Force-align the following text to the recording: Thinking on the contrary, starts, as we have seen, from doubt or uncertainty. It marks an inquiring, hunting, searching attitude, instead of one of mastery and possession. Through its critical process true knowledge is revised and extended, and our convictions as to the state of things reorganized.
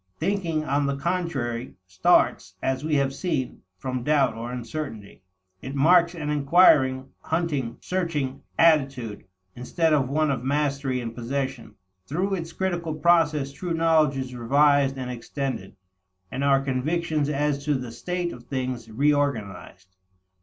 Thinking 0.17 0.63
on 0.65 0.87
the 0.87 0.95
contrary, 0.97 1.75
starts, 1.85 2.55
as 2.59 2.83
we 2.83 2.95
have 2.95 3.13
seen, 3.13 3.61
from 3.77 4.01
doubt 4.01 4.33
or 4.35 4.51
uncertainty. 4.51 5.21
It 5.61 5.75
marks 5.75 6.15
an 6.15 6.31
inquiring, 6.31 7.09
hunting, 7.19 7.77
searching 7.81 8.41
attitude, 8.57 9.25
instead 9.55 9.93
of 9.93 10.09
one 10.09 10.31
of 10.31 10.43
mastery 10.43 11.01
and 11.01 11.13
possession. 11.13 11.75
Through 12.07 12.33
its 12.33 12.51
critical 12.51 12.95
process 12.95 13.51
true 13.51 13.75
knowledge 13.75 14.17
is 14.17 14.33
revised 14.33 14.97
and 14.97 15.11
extended, 15.11 15.75
and 16.31 16.43
our 16.43 16.61
convictions 16.61 17.29
as 17.29 17.63
to 17.65 17.75
the 17.75 17.91
state 17.91 18.33
of 18.33 18.45
things 18.45 18.89
reorganized. 18.89 19.97